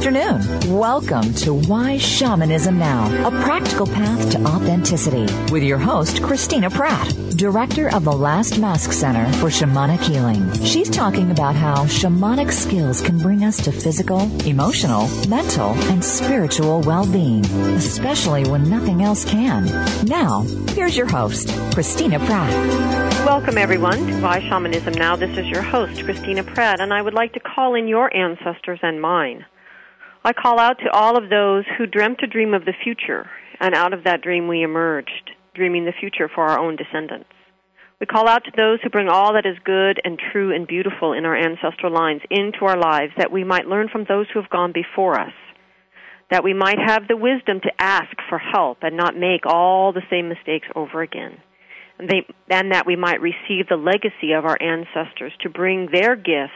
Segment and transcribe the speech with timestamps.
[0.00, 0.78] afternoon.
[0.78, 7.14] Welcome to Why Shamanism Now, a practical path to authenticity with your host, Christina Pratt,
[7.36, 10.50] director of the Last Mask Center for Shamanic Healing.
[10.64, 16.80] She's talking about how shamanic skills can bring us to physical, emotional, mental, and spiritual
[16.80, 17.44] well-being,
[17.76, 19.66] especially when nothing else can.
[20.06, 22.50] Now, here's your host, Christina Pratt.
[23.26, 25.14] Welcome, everyone, to Why Shamanism Now.
[25.14, 28.80] This is your host, Christina Pratt, and I would like to call in your ancestors
[28.82, 29.44] and mine.
[30.22, 33.74] I call out to all of those who dreamt a dream of the future, and
[33.74, 37.30] out of that dream we emerged, dreaming the future for our own descendants.
[38.00, 41.14] We call out to those who bring all that is good and true and beautiful
[41.14, 44.50] in our ancestral lines into our lives that we might learn from those who have
[44.50, 45.32] gone before us,
[46.30, 50.04] that we might have the wisdom to ask for help and not make all the
[50.10, 51.38] same mistakes over again.
[51.98, 56.14] And, they, and that we might receive the legacy of our ancestors to bring their
[56.14, 56.52] gifts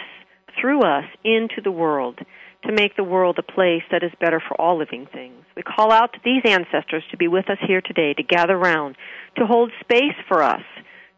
[0.60, 2.20] through us into the world
[2.66, 5.44] to make the world a place that is better for all living things.
[5.56, 8.96] We call out to these ancestors to be with us here today, to gather round,
[9.36, 10.62] to hold space for us,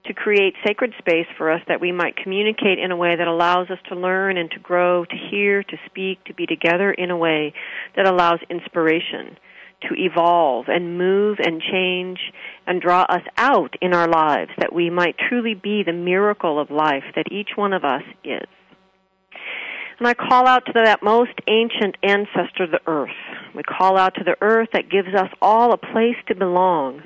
[0.07, 3.71] to create sacred space for us that we might communicate in a way that allows
[3.71, 7.17] us to learn and to grow, to hear, to speak, to be together in a
[7.17, 7.53] way
[7.97, 9.37] that allows inspiration
[9.83, 12.19] to evolve and move and change
[12.67, 16.71] and draw us out in our lives that we might truly be the miracle of
[16.71, 18.49] life that each one of us is.
[19.99, 23.09] And I call out to that most ancient ancestor, the earth.
[23.55, 27.01] We call out to the earth that gives us all a place to belong.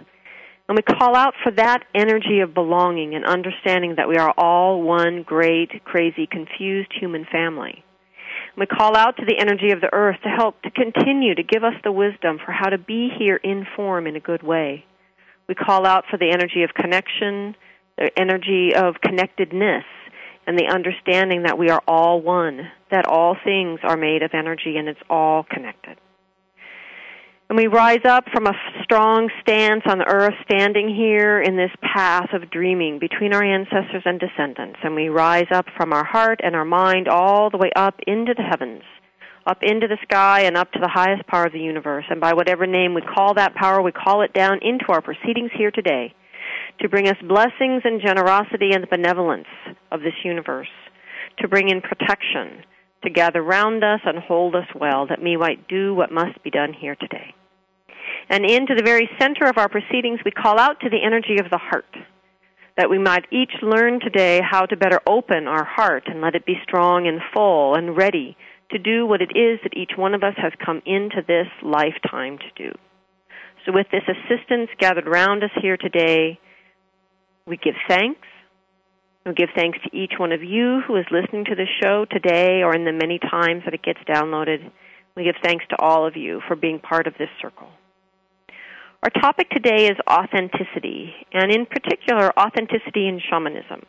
[0.68, 4.82] And we call out for that energy of belonging and understanding that we are all
[4.82, 7.84] one great, crazy, confused human family.
[8.56, 11.64] We call out to the energy of the earth to help to continue to give
[11.64, 14.84] us the wisdom for how to be here in form in a good way.
[15.48, 17.56] We call out for the energy of connection,
[17.96, 19.84] the energy of connectedness,
[20.46, 24.76] and the understanding that we are all one, that all things are made of energy
[24.76, 25.96] and it's all connected.
[27.48, 31.72] And we rise up from a strong stance on the earth, standing here in this
[31.82, 34.78] path of dreaming between our ancestors and descendants.
[34.84, 38.34] And we rise up from our heart and our mind all the way up into
[38.36, 38.84] the heavens,
[39.46, 42.04] up into the sky and up to the highest power of the universe.
[42.08, 45.50] And by whatever name we call that power, we call it down into our proceedings
[45.52, 46.14] here today
[46.80, 49.48] to bring us blessings and generosity and the benevolence
[49.92, 50.68] of this universe,
[51.38, 52.64] to bring in protection,
[53.04, 56.50] to gather round us and hold us well, that we might do what must be
[56.50, 57.34] done here today.
[58.28, 61.50] And into the very center of our proceedings, we call out to the energy of
[61.50, 61.96] the heart,
[62.76, 66.46] that we might each learn today how to better open our heart and let it
[66.46, 68.36] be strong and full and ready
[68.70, 72.38] to do what it is that each one of us has come into this lifetime
[72.38, 72.72] to do.
[73.66, 76.38] So, with this assistance gathered round us here today,
[77.50, 78.26] we give thanks.
[79.26, 82.62] We give thanks to each one of you who is listening to the show today
[82.62, 84.70] or in the many times that it gets downloaded.
[85.16, 87.68] We give thanks to all of you for being part of this circle.
[89.02, 93.82] Our topic today is authenticity, and in particular, authenticity in shamanism.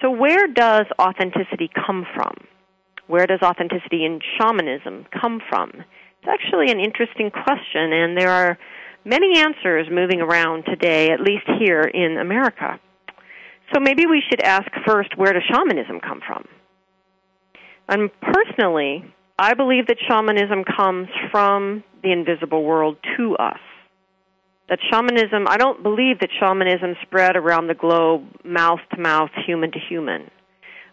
[0.00, 2.34] So, where does authenticity come from?
[3.06, 5.72] Where does authenticity in shamanism come from?
[5.74, 8.58] It's actually an interesting question, and there are
[9.04, 12.80] many answers moving around today, at least here in America.
[13.72, 16.46] So maybe we should ask first where does shamanism come from?
[17.88, 19.04] And personally,
[19.38, 23.60] I believe that shamanism comes from the invisible world to us.
[24.68, 29.72] That shamanism, I don't believe that shamanism spread around the globe mouth to mouth, human
[29.72, 30.30] to human.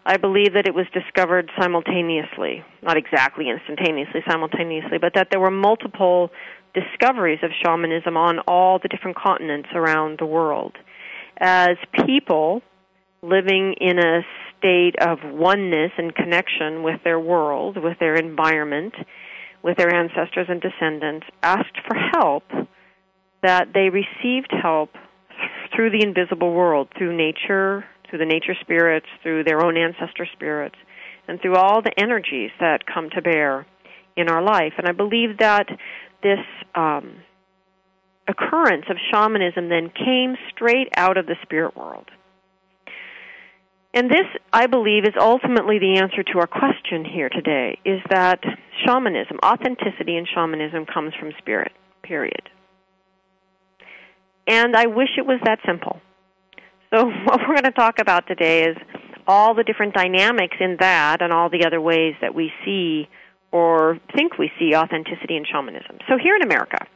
[0.06, 5.50] I believe that it was discovered simultaneously, not exactly instantaneously, simultaneously, but that there were
[5.50, 6.30] multiple
[6.76, 10.76] discoveries of shamanism on all the different continents around the world.
[11.38, 11.76] As
[12.06, 12.62] people
[13.22, 14.20] living in a
[14.58, 18.94] state of oneness and connection with their world, with their environment,
[19.62, 22.44] with their ancestors and descendants, asked for help,
[23.42, 24.90] that they received help
[25.74, 30.76] through the invisible world, through nature, through the nature spirits, through their own ancestor spirits,
[31.28, 33.66] and through all the energies that come to bear
[34.16, 34.72] in our life.
[34.78, 35.66] And I believe that
[36.26, 36.44] this
[36.74, 37.22] um,
[38.28, 42.10] occurrence of shamanism then came straight out of the spirit world.
[43.94, 48.40] And this, I believe, is ultimately the answer to our question here today is that
[48.84, 52.50] shamanism, authenticity in shamanism comes from spirit, period.
[54.48, 56.00] And I wish it was that simple.
[56.92, 58.76] So, what we're going to talk about today is
[59.28, 63.08] all the different dynamics in that and all the other ways that we see
[63.52, 65.98] or think we see authenticity in shamanism.
[66.08, 66.86] So here in America,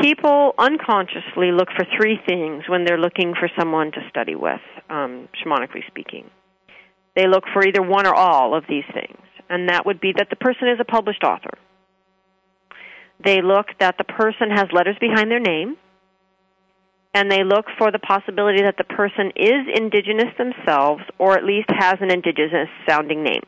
[0.00, 4.60] people unconsciously look for three things when they're looking for someone to study with,
[4.90, 6.30] um, shamanically speaking.
[7.16, 9.18] They look for either one or all of these things.
[9.50, 11.58] and that would be that the person is a published author.
[13.22, 15.76] They look that the person has letters behind their name,
[17.12, 21.68] and they look for the possibility that the person is indigenous themselves or at least
[21.68, 23.42] has an indigenous sounding name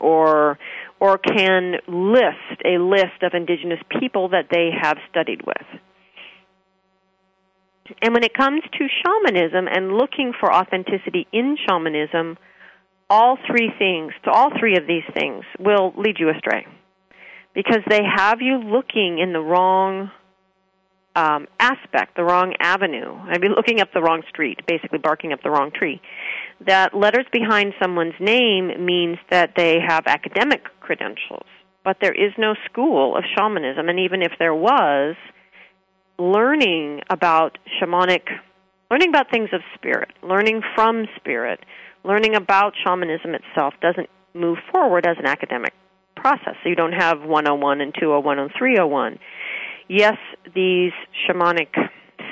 [0.00, 0.58] or
[1.00, 5.80] or can list a list of indigenous people that they have studied with.
[8.02, 12.36] And when it comes to shamanism and looking for authenticity in shamanism,
[13.08, 16.66] all three things, to all three of these things will lead you astray.
[17.54, 20.10] Because they have you looking in the wrong
[21.16, 23.18] um, aspect, the wrong avenue.
[23.28, 26.00] I'd be looking up the wrong street, basically barking up the wrong tree.
[26.66, 31.46] That letters behind someone's name means that they have academic credentials,
[31.84, 35.14] but there is no school of shamanism, and even if there was,
[36.18, 38.26] learning about shamanic,
[38.90, 41.60] learning about things of spirit, learning from spirit,
[42.04, 45.72] learning about shamanism itself doesn't move forward as an academic
[46.16, 46.54] process.
[46.62, 49.18] So you don't have 101 and 201 and 301
[49.88, 50.16] yes,
[50.54, 50.92] these
[51.26, 51.74] shamanic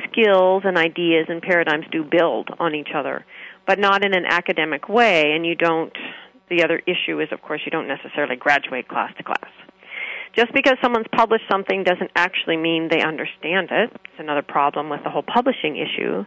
[0.04, 3.24] skills and ideas and paradigms do build on each other,
[3.66, 5.92] but not in an academic way, and you don't.
[6.48, 9.50] The other issue is, of course, you don't necessarily graduate class to class.
[10.36, 13.90] Just because someone's published something doesn't actually mean they understand it.
[13.92, 16.24] It's another problem with the whole publishing issue.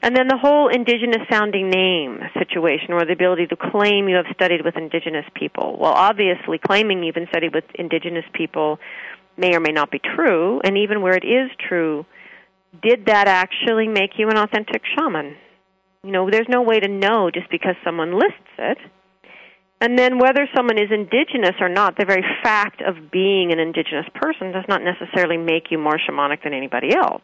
[0.00, 4.26] And then the whole indigenous sounding name situation, or the ability to claim you have
[4.34, 5.76] studied with indigenous people.
[5.78, 8.78] Well, obviously, claiming you've been studied with indigenous people
[9.36, 12.04] may or may not be true, and even where it is true,
[12.82, 15.36] did that actually make you an authentic shaman?
[16.04, 18.78] You know, there's no way to know just because someone lists it.
[19.80, 24.06] And then whether someone is indigenous or not, the very fact of being an indigenous
[24.14, 27.22] person does not necessarily make you more shamanic than anybody else.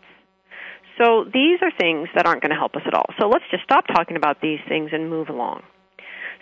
[1.02, 3.06] So these are things that aren't going to help us at all.
[3.18, 5.62] So let's just stop talking about these things and move along.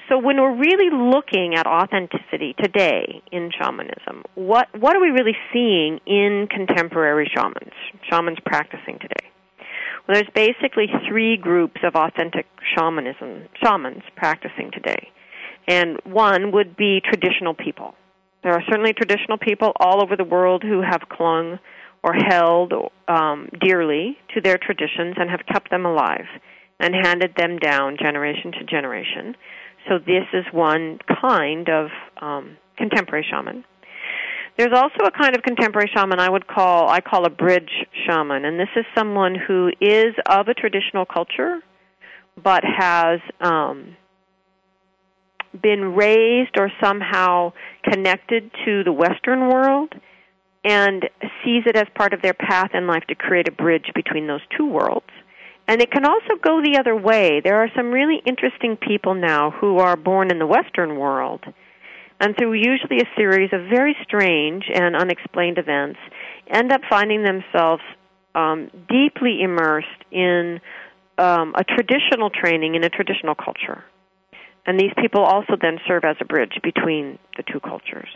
[0.09, 5.37] So when we're really looking at authenticity today in shamanism, what what are we really
[5.53, 7.75] seeing in contemporary shamans,
[8.09, 9.26] shamans practicing today?
[10.07, 15.09] Well, there's basically three groups of authentic shamanism, shamans practicing today.
[15.67, 17.95] And one would be traditional people.
[18.45, 21.59] There are certainly traditional people all over the world who have clung
[22.05, 22.73] or held
[23.09, 26.27] um, dearly to their traditions and have kept them alive
[26.79, 29.35] and handed them down generation to generation.
[29.89, 31.89] So this is one kind of
[32.21, 33.65] um, contemporary shaman.
[34.57, 37.71] There's also a kind of contemporary shaman I would call I call a bridge
[38.07, 41.61] shaman, and this is someone who is of a traditional culture,
[42.43, 43.97] but has um,
[45.63, 47.53] been raised or somehow
[47.85, 49.93] connected to the Western world,
[50.65, 51.05] and
[51.45, 54.43] sees it as part of their path in life to create a bridge between those
[54.57, 55.11] two worlds.
[55.69, 57.41] And it can also go the other way.
[57.43, 61.45] There are some really interesting people now who are born in the Western world,
[62.21, 65.99] and through usually a series of very strange and unexplained events,
[66.49, 67.83] end up finding themselves
[68.35, 70.61] um, deeply immersed in
[71.19, 73.85] um, a traditional training in a traditional culture.
[74.67, 78.09] And these people also then serve as a bridge between the two cultures.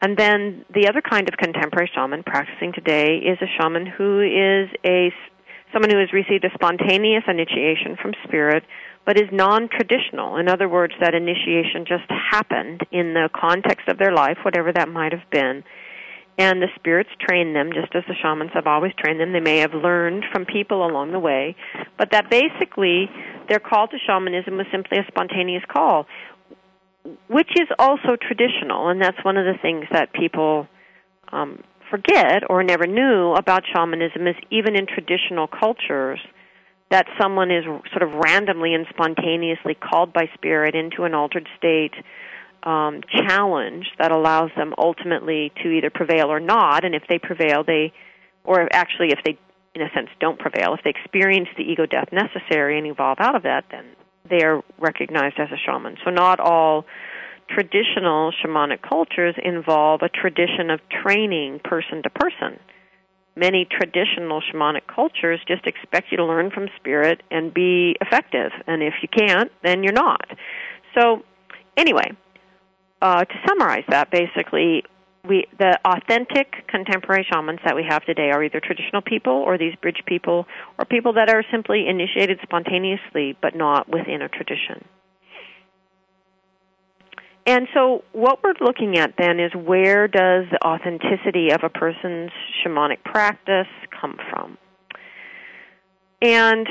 [0.00, 4.68] And then the other kind of contemporary shaman practicing today is a shaman who is
[4.84, 5.12] a
[5.72, 8.64] someone who has received a spontaneous initiation from spirit
[9.08, 10.36] but is non-traditional.
[10.36, 14.90] In other words, that initiation just happened in the context of their life, whatever that
[14.90, 15.64] might have been.
[16.36, 19.32] And the spirits train them just as the shamans have always trained them.
[19.32, 21.56] They may have learned from people along the way,
[21.96, 23.08] but that basically
[23.48, 26.04] their call to shamanism was simply a spontaneous call,
[27.30, 30.68] which is also traditional, and that's one of the things that people
[31.32, 36.20] um, forget or never knew about shamanism is even in traditional cultures
[36.90, 41.92] that someone is sort of randomly and spontaneously called by spirit into an altered state
[42.62, 46.84] um, challenge that allows them ultimately to either prevail or not.
[46.84, 47.92] And if they prevail, they,
[48.44, 49.38] or actually if they,
[49.74, 53.36] in a sense, don't prevail, if they experience the ego death necessary and evolve out
[53.36, 53.84] of that, then
[54.28, 55.96] they are recognized as a shaman.
[56.04, 56.84] So not all
[57.48, 62.58] traditional shamanic cultures involve a tradition of training person to person.
[63.38, 68.82] Many traditional shamanic cultures just expect you to learn from spirit and be effective, and
[68.82, 70.26] if you can't, then you're not.
[70.98, 71.22] So,
[71.76, 72.10] anyway,
[73.00, 74.82] uh, to summarize that, basically,
[75.22, 79.74] we the authentic contemporary shamans that we have today are either traditional people or these
[79.76, 84.84] bridge people or people that are simply initiated spontaneously but not within a tradition.
[87.48, 92.30] And so, what we're looking at then is where does the authenticity of a person's
[92.60, 93.66] shamanic practice
[93.98, 94.58] come from?
[96.20, 96.68] And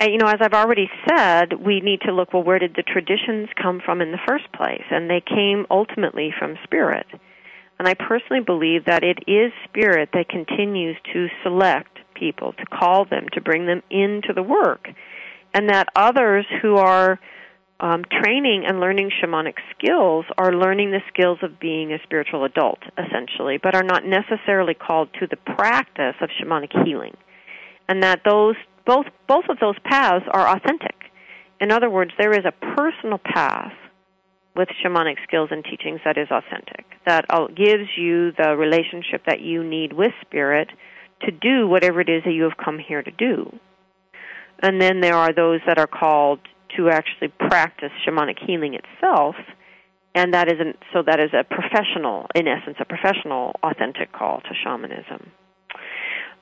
[0.00, 2.82] uh, you know, as I've already said, we need to look well, where did the
[2.82, 4.82] traditions come from in the first place?
[4.90, 7.06] And they came ultimately from spirit.
[7.78, 13.04] And I personally believe that it is spirit that continues to select people, to call
[13.04, 14.88] them, to bring them into the work.
[15.54, 17.20] And that others who are
[17.80, 22.78] um, training and learning shamanic skills are learning the skills of being a spiritual adult,
[22.98, 27.16] essentially, but are not necessarily called to the practice of shamanic healing.
[27.88, 28.56] And that those
[28.86, 30.94] both both of those paths are authentic.
[31.60, 33.72] In other words, there is a personal path
[34.54, 39.40] with shamanic skills and teachings that is authentic, that uh, gives you the relationship that
[39.40, 40.68] you need with spirit
[41.22, 43.58] to do whatever it is that you have come here to do.
[44.62, 46.40] And then there are those that are called
[46.76, 49.36] to actually practice shamanic healing itself,
[50.14, 54.50] and that isn't so that is a professional, in essence, a professional, authentic call to
[54.64, 55.30] shamanism.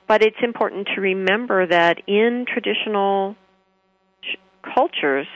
[0.07, 3.35] But it's important to remember that in traditional
[4.23, 4.37] sh-
[4.75, 5.27] cultures,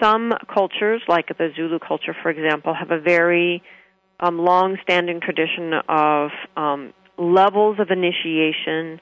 [0.00, 3.62] some cultures, like the Zulu culture, for example, have a very
[4.20, 9.00] um, long-standing tradition of um, levels of initiation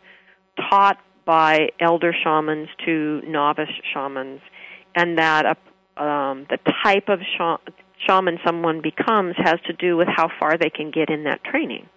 [0.70, 4.40] taught by elder shamans to novice shamans
[4.99, 7.21] and that a, um, the type of
[8.07, 11.88] shaman someone becomes has to do with how far they can get in that training.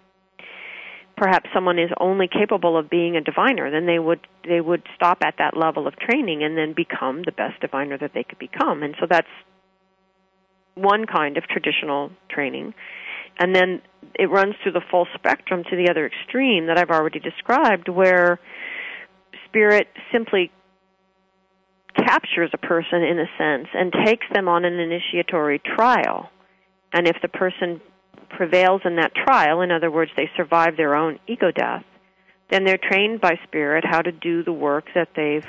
[1.16, 5.18] Perhaps someone is only capable of being a diviner, then they would they would stop
[5.24, 8.82] at that level of training and then become the best diviner that they could become.
[8.82, 9.34] And so that's
[10.74, 12.72] one kind of traditional training.
[13.38, 13.82] And then
[14.14, 18.38] it runs through the full spectrum to the other extreme that I've already described, where
[19.48, 20.50] spirit simply
[21.96, 26.30] captures a person in a sense and takes them on an initiatory trial.
[26.92, 27.80] And if the person
[28.28, 31.84] prevails in that trial, in other words, they survive their own ego death,
[32.50, 35.46] then they're trained by spirit how to do the work that they've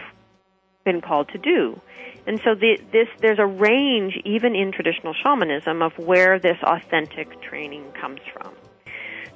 [0.85, 1.79] been called to do.
[2.25, 7.41] And so the, this, there's a range, even in traditional shamanism, of where this authentic
[7.41, 8.53] training comes from.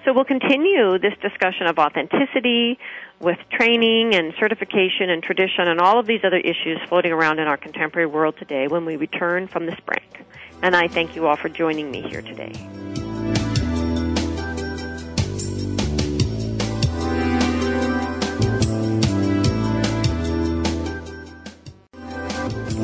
[0.08, 2.80] So we'll continue this discussion of authenticity
[3.20, 7.48] with training and certification and tradition and all of these other issues floating around in
[7.50, 10.26] our contemporary world today when we return from this break.
[10.62, 12.54] And I thank you all for joining me here today.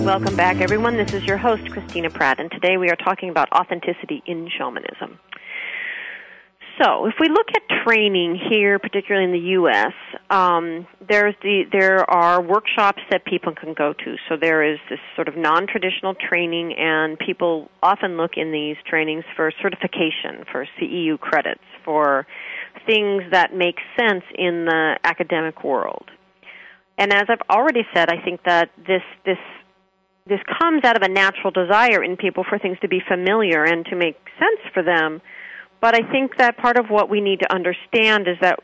[0.03, 0.97] Welcome back, everyone.
[0.97, 5.19] This is your host, Christina Pratt, and today we are talking about authenticity in shamanism.
[6.81, 9.93] So, if we look at training here, particularly in the U.S.,
[10.31, 14.15] um, there's the there are workshops that people can go to.
[14.27, 19.23] So there is this sort of non-traditional training, and people often look in these trainings
[19.35, 22.25] for certification, for CEU credits, for
[22.87, 26.09] things that make sense in the academic world.
[26.97, 29.37] And as I've already said, I think that this this
[30.25, 33.85] this comes out of a natural desire in people for things to be familiar and
[33.87, 35.21] to make sense for them
[35.83, 38.57] but I think that part of what we need to understand is that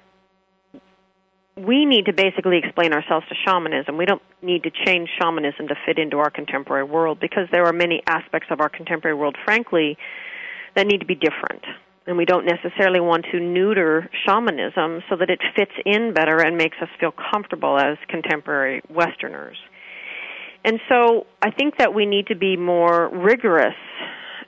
[1.57, 3.97] we need to basically explain ourselves to shamanism.
[3.97, 7.73] We don't need to change shamanism to fit into our contemporary world because there are
[7.73, 9.97] many aspects of our contemporary world, frankly,
[10.77, 11.65] that need to be different.
[12.07, 16.55] And we don't necessarily want to neuter shamanism so that it fits in better and
[16.55, 19.57] makes us feel comfortable as contemporary Westerners.
[20.63, 23.75] And so I think that we need to be more rigorous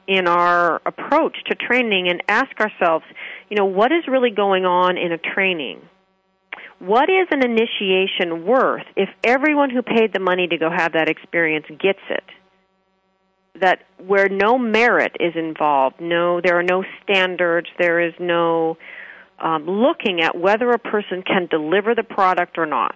[0.07, 3.05] in our approach to training and ask ourselves,
[3.49, 5.81] you know, what is really going on in a training?
[6.79, 11.09] What is an initiation worth if everyone who paid the money to go have that
[11.09, 12.23] experience gets it?
[13.61, 18.77] That where no merit is involved, no, there are no standards, there is no
[19.39, 22.95] um, looking at whether a person can deliver the product or not.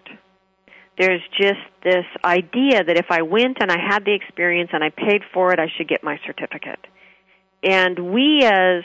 [0.98, 4.90] There's just this idea that if I went and I had the experience and I
[4.90, 6.80] paid for it, I should get my certificate.
[7.66, 8.84] And we as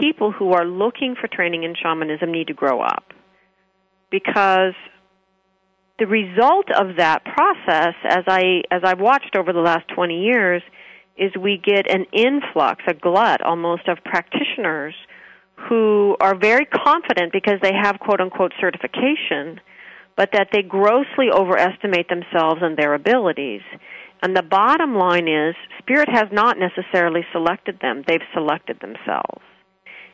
[0.00, 3.12] people who are looking for training in shamanism need to grow up.
[4.10, 4.74] Because
[5.98, 10.62] the result of that process, as I as I've watched over the last 20 years,
[11.16, 14.94] is we get an influx, a glut almost of practitioners
[15.68, 19.60] who are very confident because they have quote unquote certification,
[20.16, 23.62] but that they grossly overestimate themselves and their abilities.
[24.22, 29.42] And the bottom line is, Spirit has not necessarily selected them, they've selected themselves.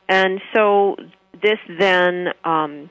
[0.08, 0.96] And so
[1.34, 2.90] this then um,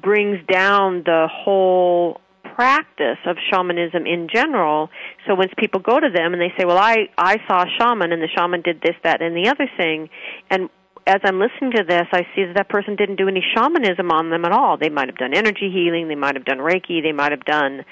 [0.00, 2.20] brings down the whole
[2.54, 4.88] practice of shamanism in general.
[5.26, 8.12] So when people go to them and they say, "Well, I I saw a shaman
[8.12, 10.08] and the shaman did this, that, and the other thing,"
[10.50, 10.68] and
[11.06, 14.30] as I'm listening to this, I see that that person didn't do any shamanism on
[14.30, 14.76] them at all.
[14.76, 17.84] They might have done energy healing, they might have done Reiki, they might have done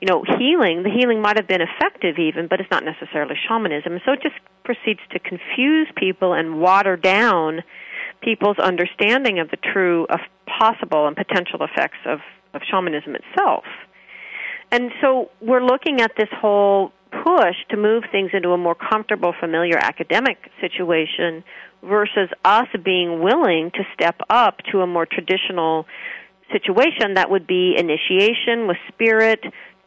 [0.00, 4.00] you know, healing, the healing might have been effective even, but it's not necessarily shamanism.
[4.04, 7.62] So it just proceeds to confuse people and water down
[8.22, 12.20] people's understanding of the true of possible and potential effects of,
[12.54, 13.64] of shamanism itself.
[14.72, 19.34] And so we're looking at this whole push to move things into a more comfortable,
[19.38, 21.42] familiar academic situation
[21.82, 25.86] versus us being willing to step up to a more traditional
[26.52, 29.40] situation that would be initiation with spirit,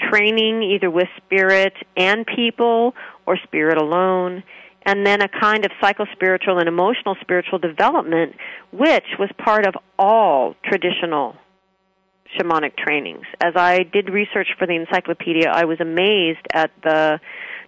[0.09, 2.93] training either with spirit and people
[3.25, 4.43] or spirit alone,
[4.85, 8.35] and then a kind of psychospiritual and emotional spiritual development,
[8.71, 11.35] which was part of all traditional
[12.37, 13.25] shamanic trainings.
[13.41, 17.19] As I did research for the encyclopedia, I was amazed at the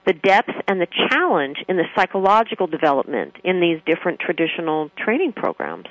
[0.06, 5.88] the depth and the challenge in the psychological development in these different traditional training programs.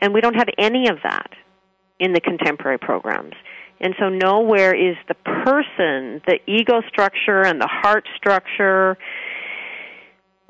[0.00, 1.30] And we don't have any of that
[2.00, 3.34] in the contemporary programs.
[3.80, 8.96] And so nowhere is the person, the ego structure and the heart structure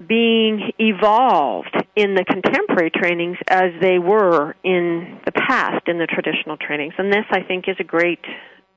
[0.07, 6.57] being evolved in the contemporary trainings as they were in the past in the traditional
[6.57, 6.95] trainings.
[6.99, 8.25] And this, I think, is a great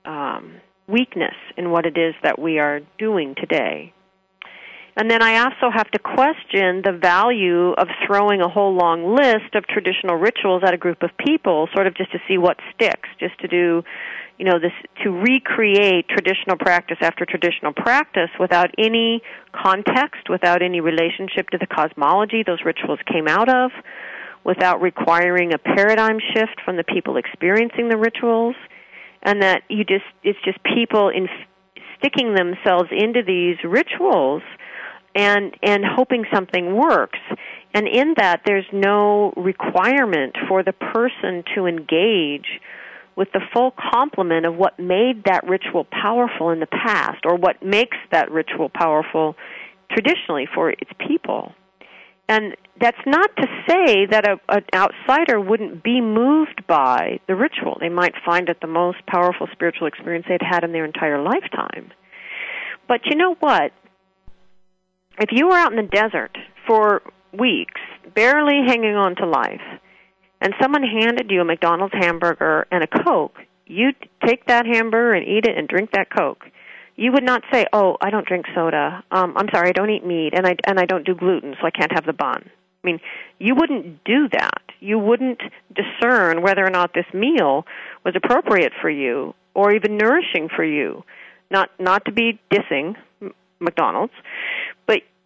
[0.06, 3.94] um, weakness in what it is that we are doing today.
[4.98, 9.54] And then I also have to question the value of throwing a whole long list
[9.54, 13.08] of traditional rituals at a group of people, sort of just to see what sticks,
[13.20, 13.84] just to do,
[14.40, 14.74] you know, this,
[15.04, 19.22] to recreate traditional practice after traditional practice without any
[19.54, 23.70] context, without any relationship to the cosmology those rituals came out of,
[24.44, 28.56] without requiring a paradigm shift from the people experiencing the rituals,
[29.22, 31.28] and that you just, it's just people in
[32.00, 34.42] sticking themselves into these rituals
[35.16, 37.20] and and hoping something works.
[37.74, 42.60] And in that there's no requirement for the person to engage
[43.16, 47.64] with the full complement of what made that ritual powerful in the past or what
[47.64, 49.36] makes that ritual powerful
[49.92, 51.52] traditionally for its people.
[52.30, 57.78] And that's not to say that a, an outsider wouldn't be moved by the ritual.
[57.80, 61.92] They might find it the most powerful spiritual experience they'd had in their entire lifetime.
[62.88, 63.72] But you know what
[65.20, 67.02] if you were out in the desert for
[67.38, 67.82] weeks,
[68.16, 69.62] barely hanging on to life,
[70.42, 75.28] and someone handed you a McDonald's hamburger and a Coke, you'd take that hamburger and
[75.28, 76.46] eat it and drink that Coke.
[76.96, 79.04] You would not say, "Oh, I don't drink soda.
[79.12, 81.68] Um, I'm sorry, I don't eat meat, and I and I don't do gluten, so
[81.68, 82.50] I can't have the bun."
[82.84, 83.00] I mean,
[83.40, 84.62] you wouldn't do that.
[84.80, 85.42] You wouldn't
[85.76, 87.66] discern whether or not this meal
[88.04, 91.04] was appropriate for you or even nourishing for you.
[91.52, 92.96] Not not to be dissing
[93.60, 94.14] McDonald's,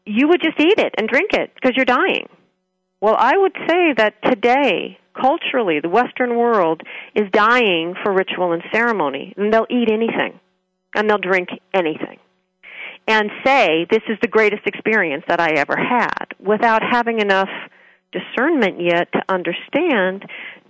[0.05, 2.27] you would just eat it and drink it because you're dying.
[2.99, 6.81] Well, I would say that today, culturally, the Western world
[7.15, 10.39] is dying for ritual and ceremony, and they'll eat anything,
[10.95, 12.19] and they'll drink anything,
[13.07, 17.49] and say, This is the greatest experience that I ever had, without having enough
[18.11, 20.25] discernment yet to understand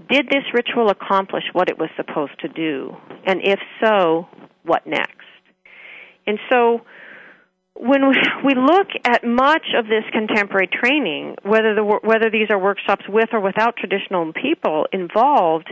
[0.10, 2.96] did this ritual accomplish what it was supposed to do?
[3.26, 4.28] And if so,
[4.64, 5.16] what next?
[6.28, 6.82] And so,
[7.82, 8.04] when
[8.46, 13.30] we look at much of this contemporary training, whether the whether these are workshops with
[13.34, 15.68] or without traditional people involved,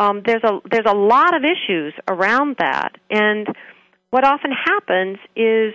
[0.00, 3.46] um, there's a there's a lot of issues around that, and
[4.10, 5.72] what often happens is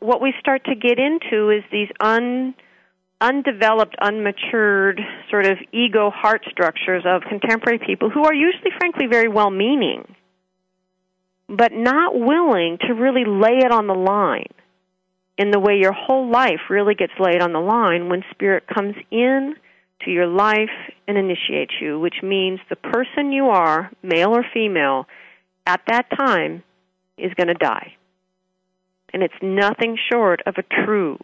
[0.00, 2.54] what we start to get into is these un
[3.18, 9.28] undeveloped, unmatured sort of ego heart structures of contemporary people who are usually, frankly, very
[9.28, 10.04] well meaning,
[11.48, 14.52] but not willing to really lay it on the line
[15.38, 18.94] in the way your whole life really gets laid on the line when spirit comes
[19.10, 19.54] in
[20.04, 20.70] to your life
[21.06, 25.06] and initiates you, which means the person you are, male or female,
[25.66, 26.62] at that time
[27.18, 27.94] is going to die.
[29.12, 31.18] And it's nothing short of a true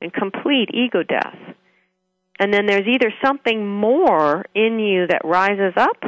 [0.00, 1.36] and complete ego death.
[2.38, 6.02] And then there's either something more in you that rises up,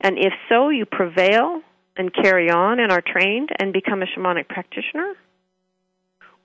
[0.00, 1.60] and if so, you prevail
[1.96, 5.14] and carry on and are trained and become a shamanic practitioner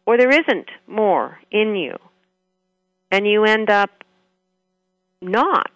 [0.06, 1.98] or there isn't more in you,
[3.12, 3.90] and you end up
[5.22, 5.72] not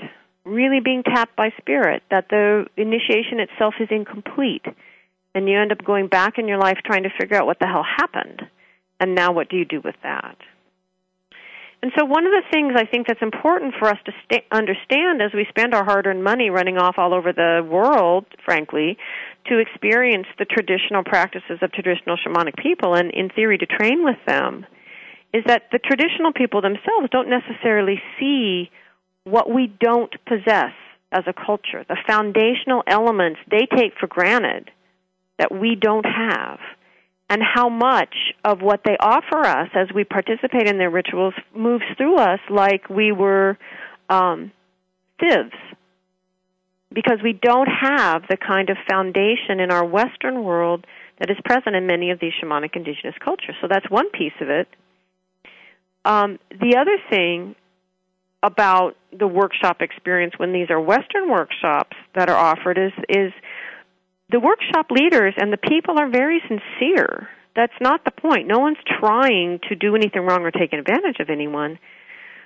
[0.45, 4.65] really being tapped by spirit, that the initiation itself is incomplete,
[5.35, 7.67] and you end up going back in your life trying to figure out what the
[7.67, 8.41] hell happened,
[8.99, 10.37] and now what do you do with that?
[11.81, 15.21] And so, one of the things I think that's important for us to st- understand
[15.21, 18.97] as we spend our hard earned money running off all over the world, frankly,
[19.47, 24.17] to experience the traditional practices of traditional shamanic people and, in theory, to train with
[24.27, 24.65] them,
[25.33, 28.69] is that the traditional people themselves don't necessarily see
[29.23, 30.73] what we don't possess
[31.13, 31.85] as a culture.
[31.87, 34.69] The foundational elements they take for granted
[35.37, 36.59] that we don't have,
[37.29, 41.83] and how much of what they offer us as we participate in their rituals moves
[41.97, 43.57] through us like we were
[44.09, 44.51] um,
[45.21, 45.53] sieves.
[46.91, 50.87] Because we don't have the kind of foundation in our Western world
[51.19, 53.55] that is present in many of these shamanic indigenous cultures.
[53.61, 54.67] So that's one piece of it.
[56.03, 57.55] Um, the other thing
[58.41, 63.33] about the workshop experience when these are Western workshops that are offered is is
[64.31, 67.29] the workshop leaders and the people are very sincere.
[67.55, 68.47] That's not the point.
[68.47, 71.79] No one's trying to do anything wrong or take advantage of anyone.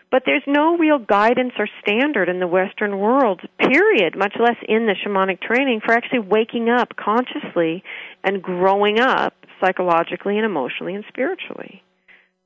[0.10, 4.86] But there's no real guidance or standard in the Western world, period, much less in
[4.86, 7.84] the shamanic training, for actually waking up consciously
[8.24, 11.82] and growing up psychologically and emotionally and spiritually.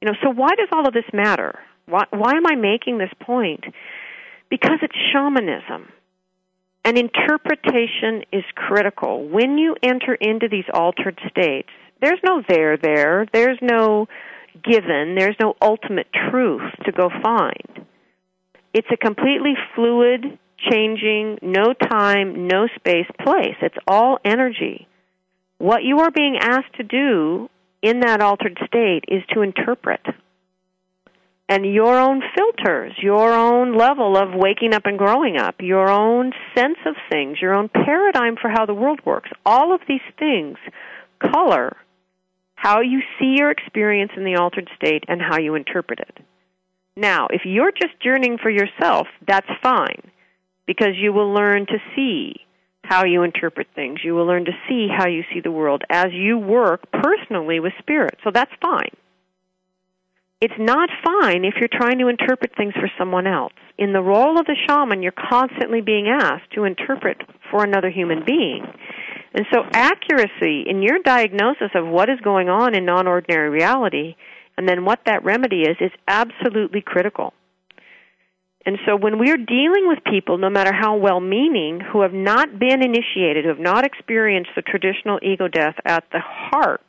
[0.02, 1.60] You know, so why does all of this matter?
[1.88, 3.66] Why, why am I making this point?
[4.50, 5.90] Because it's shamanism.
[6.88, 9.28] And interpretation is critical.
[9.28, 11.68] When you enter into these altered states,
[12.02, 14.08] there's no there there, there's no
[14.64, 17.86] given, there's no ultimate truth to go find.
[18.74, 20.40] It's a completely fluid,
[20.72, 23.58] changing, no time, no space place.
[23.62, 24.88] It's all energy.
[25.58, 27.50] What you are being asked to do
[27.82, 30.06] in that altered state is to interpret
[31.50, 36.34] and your own filters, your own level of waking up and growing up, your own
[36.56, 39.30] sense of things, your own paradigm for how the world works.
[39.46, 40.58] All of these things
[41.20, 41.78] color
[42.56, 46.18] how you see your experience in the altered state and how you interpret it.
[46.96, 50.12] Now, if you're just journeying for yourself, that's fine
[50.66, 52.34] because you will learn to see
[52.84, 54.00] how you interpret things.
[54.04, 57.74] You will learn to see how you see the world as you work personally with
[57.80, 58.18] spirit.
[58.24, 58.96] So that's fine.
[60.40, 63.54] It's not fine if you're trying to interpret things for someone else.
[63.80, 67.18] In the role of the shaman, you're constantly being asked to interpret
[67.50, 68.64] for another human being.
[69.34, 74.16] And so accuracy in your diagnosis of what is going on in non-ordinary reality
[74.58, 77.34] and then what that remedy is is absolutely critical.
[78.66, 82.60] And so when we're dealing with people, no matter how well meaning, who have not
[82.60, 86.82] been initiated, who have not experienced the traditional ego death at the heart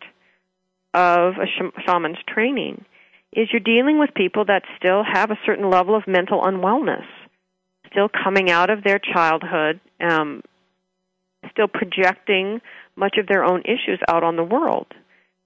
[0.93, 1.47] of a
[1.87, 2.85] shaman's training,
[3.33, 7.05] is you're dealing with people that still have a certain level of mental unwellness,
[7.91, 10.43] still coming out of their childhood, um,
[11.51, 12.61] still projecting
[12.97, 14.87] much of their own issues out on the world.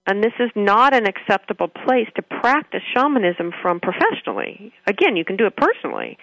[0.07, 4.73] And this is not an acceptable place to practice shamanism from professionally.
[4.87, 6.18] Again, you can do it personally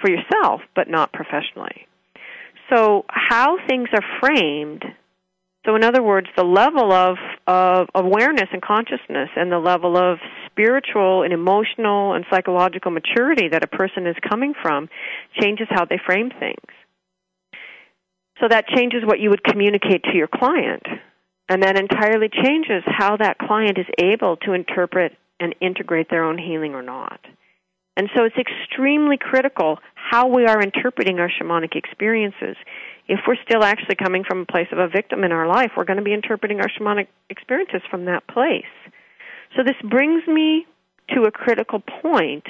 [0.00, 1.86] for yourself, but not professionally.
[2.72, 4.84] So, how things are framed
[5.66, 7.16] so, in other words, the level of,
[7.50, 13.64] of awareness and consciousness and the level of spiritual and emotional and psychological maturity that
[13.64, 14.88] a person is coming from
[15.40, 16.70] changes how they frame things.
[18.40, 20.84] So, that changes what you would communicate to your client.
[21.48, 26.38] And that entirely changes how that client is able to interpret and integrate their own
[26.38, 27.18] healing or not.
[27.96, 32.56] And so it's extremely critical how we are interpreting our shamanic experiences
[33.10, 35.84] if we're still actually coming from a place of a victim in our life, we're
[35.84, 38.70] going to be interpreting our shamanic experiences from that place.
[39.56, 40.64] So this brings me
[41.14, 42.46] to a critical point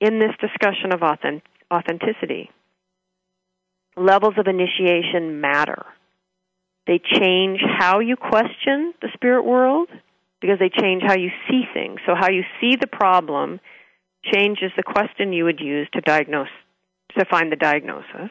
[0.00, 1.42] in this discussion of authentic,
[1.74, 2.48] authenticity.
[3.96, 5.84] Levels of initiation matter.
[6.86, 9.88] They change how you question the spirit world
[10.40, 11.98] because they change how you see things.
[12.06, 13.58] So how you see the problem
[14.32, 16.48] changes the question you would use to diagnose
[17.18, 18.30] to find the diagnosis.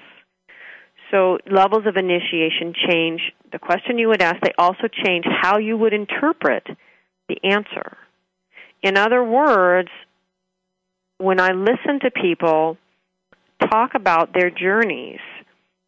[1.11, 3.21] So levels of initiation change
[3.51, 4.41] the question you would ask.
[4.41, 6.65] They also change how you would interpret
[7.27, 7.97] the answer.
[8.81, 9.89] In other words,
[11.17, 12.77] when I listen to people
[13.69, 15.19] talk about their journeys,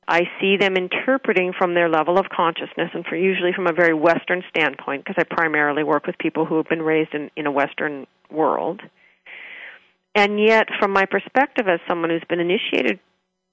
[0.07, 3.93] I see them interpreting from their level of consciousness and for usually from a very
[3.93, 7.51] Western standpoint because I primarily work with people who have been raised in, in a
[7.51, 8.81] Western world.
[10.13, 12.99] And yet, from my perspective as someone who's been initiated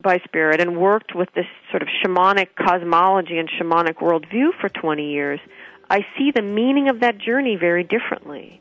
[0.02, 5.10] by spirit and worked with this sort of shamanic cosmology and shamanic worldview for 20
[5.10, 5.40] years,
[5.88, 8.60] I see the meaning of that journey very differently.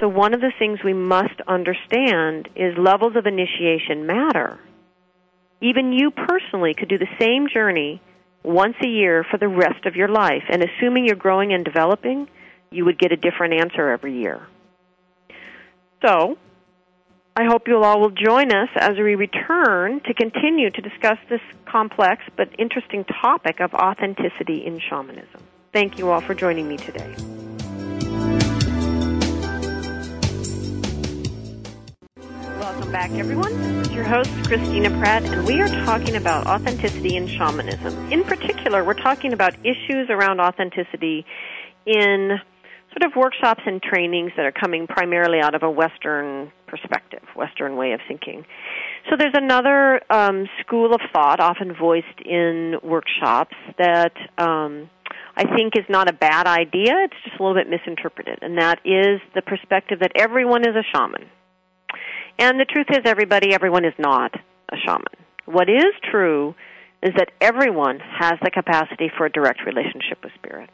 [0.00, 4.58] So, one of the things we must understand is levels of initiation matter.
[5.60, 8.00] Even you personally could do the same journey
[8.42, 12.28] once a year for the rest of your life, and assuming you're growing and developing,
[12.70, 14.46] you would get a different answer every year.
[16.04, 16.36] So,
[17.34, 21.40] I hope you all will join us as we return to continue to discuss this
[21.64, 25.40] complex but interesting topic of authenticity in shamanism.
[25.72, 27.14] Thank you all for joining me today.
[32.60, 33.54] Welcome back, everyone.
[33.80, 38.12] It's your host, Christina Pratt, and we are talking about authenticity in shamanism.
[38.12, 41.24] In particular, we're talking about issues around authenticity
[41.86, 42.38] in
[42.92, 47.76] sort of workshops and trainings that are coming primarily out of a Western perspective, Western
[47.76, 48.44] way of thinking.
[49.08, 54.90] So there's another um, school of thought, often voiced in workshops, that um,
[55.36, 56.92] I think is not a bad idea.
[57.04, 60.84] It's just a little bit misinterpreted, and that is the perspective that everyone is a
[60.94, 61.26] shaman.
[62.38, 64.34] And the truth is, everybody, everyone is not
[64.70, 65.14] a shaman.
[65.46, 66.54] What is true
[67.02, 70.70] is that everyone has the capacity for a direct relationship with spirit.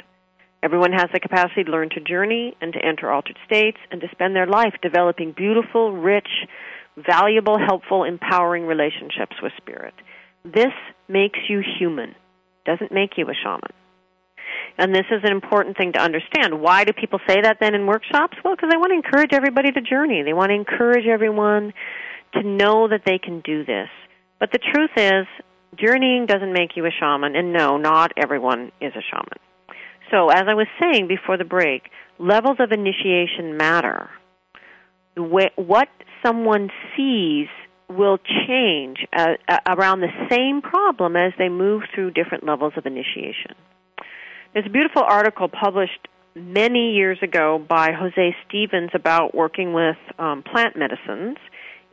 [0.63, 4.09] Everyone has the capacity to learn to journey and to enter altered states and to
[4.11, 6.29] spend their life developing beautiful, rich,
[6.97, 9.95] valuable, helpful, empowering relationships with spirit.
[10.45, 10.75] This
[11.07, 12.15] makes you human.
[12.67, 13.71] Doesn't make you a shaman.
[14.77, 16.61] And this is an important thing to understand.
[16.61, 18.37] Why do people say that then in workshops?
[18.45, 20.23] Well, because they want to encourage everybody to journey.
[20.23, 21.73] They want to encourage everyone
[22.35, 23.89] to know that they can do this.
[24.39, 25.27] But the truth is,
[25.77, 29.39] journeying doesn't make you a shaman, and no, not everyone is a shaman.
[30.11, 34.11] So, as I was saying before the break, levels of initiation matter.
[35.17, 35.89] What
[36.25, 37.49] someone sees
[37.89, 39.35] will change uh,
[39.67, 43.55] around the same problem as they move through different levels of initiation.
[44.53, 50.43] There's a beautiful article published many years ago by Jose Stevens about working with um,
[50.43, 51.37] plant medicines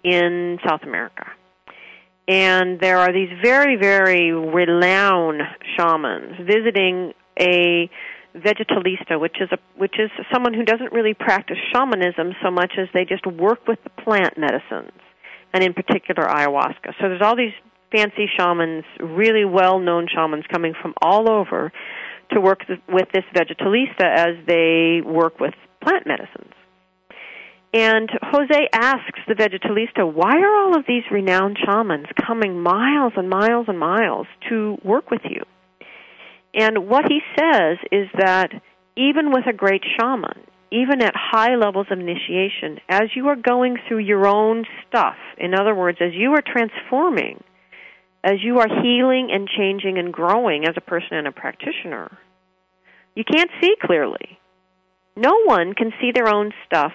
[0.03, 1.25] in South America.
[2.27, 5.41] And there are these very, very renowned
[5.77, 7.89] shamans visiting a
[8.35, 12.87] vegetalista, which is a which is someone who doesn't really practice shamanism so much as
[12.93, 14.99] they just work with the plant medicines,
[15.53, 16.93] and in particular ayahuasca.
[16.99, 17.53] So there's all these
[17.91, 21.71] fancy shamans, really well-known shamans coming from all over
[22.33, 26.51] to work with this vegetalista as they work with plant medicines.
[27.73, 33.29] And Jose asks the vegetalista, why are all of these renowned shamans coming miles and
[33.29, 35.43] miles and miles to work with you?
[36.55, 38.49] And what he says is that
[38.95, 40.39] even with a great shaman,
[40.71, 45.53] even at high levels of initiation, as you are going through your own stuff, in
[45.53, 47.43] other words, as you are transforming,
[48.23, 52.17] as you are healing and changing and growing as a person and a practitioner,
[53.15, 54.39] you can't see clearly.
[55.15, 56.91] No one can see their own stuff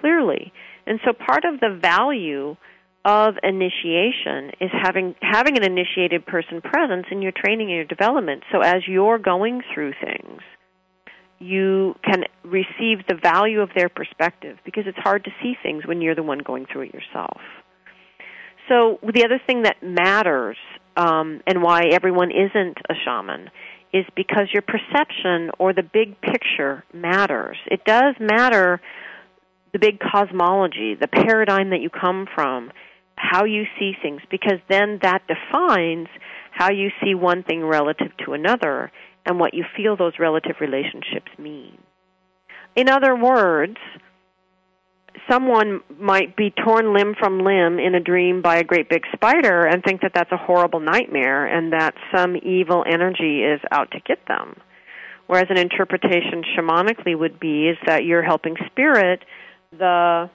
[0.00, 0.52] clearly.
[0.86, 2.56] And so part of the value
[3.08, 8.42] of initiation is having having an initiated person presence in your training and your development.
[8.52, 10.42] So as you're going through things,
[11.38, 16.02] you can receive the value of their perspective because it's hard to see things when
[16.02, 17.40] you're the one going through it yourself.
[18.68, 20.58] So the other thing that matters
[20.94, 23.48] um, and why everyone isn't a shaman
[23.94, 27.56] is because your perception or the big picture matters.
[27.70, 28.82] It does matter
[29.72, 32.70] the big cosmology, the paradigm that you come from,
[33.18, 36.08] how you see things, because then that defines
[36.52, 38.90] how you see one thing relative to another
[39.26, 41.78] and what you feel those relative relationships mean.
[42.74, 43.76] In other words,
[45.30, 49.66] someone might be torn limb from limb in a dream by a great big spider
[49.66, 54.00] and think that that's a horrible nightmare and that some evil energy is out to
[54.00, 54.56] get them.
[55.26, 59.24] Whereas an interpretation shamanically would be is that you're helping spirit,
[59.76, 60.30] the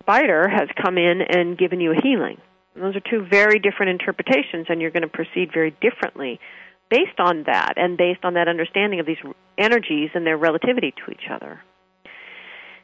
[0.00, 2.38] spider has come in and given you a healing.
[2.74, 6.40] And those are two very different interpretations and you're going to proceed very differently
[6.88, 9.22] based on that and based on that understanding of these
[9.56, 11.60] energies and their relativity to each other.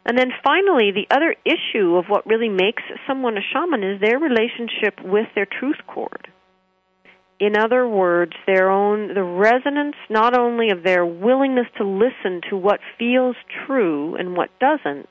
[0.07, 4.18] And then finally, the other issue of what really makes someone a shaman is their
[4.18, 6.29] relationship with their truth cord.
[7.40, 12.57] In other words, their own the resonance not only of their willingness to listen to
[12.57, 15.09] what feels true and what doesn't,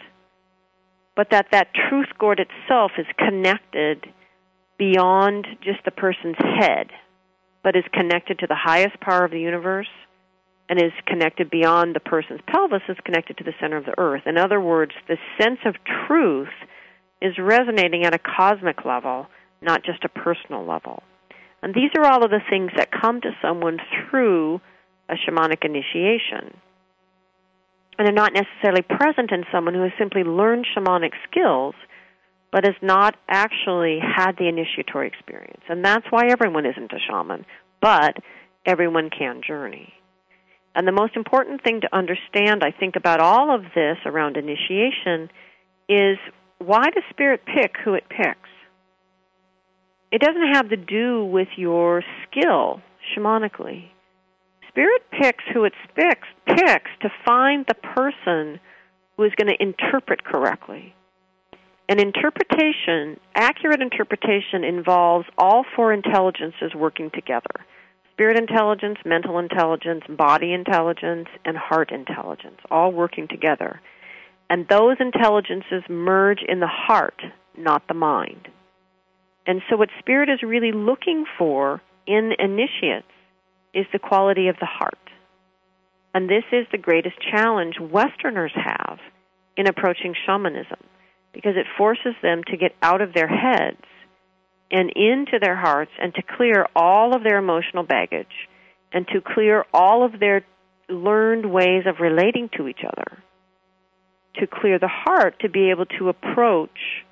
[1.15, 4.05] but that that truth cord itself is connected
[4.77, 6.87] beyond just the person's head,
[7.63, 9.87] but is connected to the highest power of the universe
[10.67, 14.23] and is connected beyond the person's pelvis, is connected to the center of the earth.
[14.25, 15.75] In other words, the sense of
[16.07, 16.49] truth
[17.21, 19.27] is resonating at a cosmic level,
[19.61, 21.03] not just a personal level.
[21.61, 23.77] And these are all of the things that come to someone
[24.09, 24.59] through
[25.09, 26.57] a shamanic initiation.
[27.97, 31.75] And they're not necessarily present in someone who has simply learned shamanic skills,
[32.51, 35.63] but has not actually had the initiatory experience.
[35.69, 37.45] And that's why everyone isn't a shaman,
[37.81, 38.17] but
[38.65, 39.93] everyone can journey.
[40.75, 45.29] And the most important thing to understand, I think, about all of this around initiation
[45.87, 46.17] is
[46.57, 48.49] why does Spirit pick who it picks?
[50.11, 52.81] It doesn't have to do with your skill
[53.15, 53.89] shamanically.
[54.75, 58.59] Spirit picks who it picks, picks to find the person
[59.15, 60.93] who is going to interpret correctly.
[61.87, 67.65] And interpretation, accurate interpretation, involves all four intelligences working together
[68.11, 73.81] spirit intelligence, mental intelligence, body intelligence, and heart intelligence, all working together.
[74.49, 77.21] And those intelligences merge in the heart,
[77.57, 78.49] not the mind.
[79.47, 83.07] And so, what spirit is really looking for in initiates
[83.75, 84.97] is the quality of the heart.
[86.13, 88.99] And this is the greatest challenge Westerners have
[89.57, 90.79] in approaching shamanism
[91.33, 93.83] because it forces them to get out of their heads
[94.71, 98.47] and into their hearts and to clear all of their emotional baggage
[98.93, 100.45] and to clear all of their
[100.87, 103.21] learned ways of relating to each other.
[104.39, 107.03] To clear the heart to be able to approach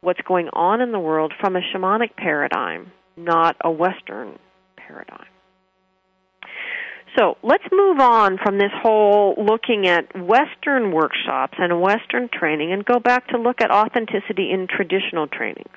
[0.00, 4.38] what's going on in the world from a shamanic paradigm, not a Western
[4.76, 5.26] paradigm.
[7.18, 12.84] So let's move on from this whole looking at Western workshops and Western training and
[12.84, 15.76] go back to look at authenticity in traditional trainings.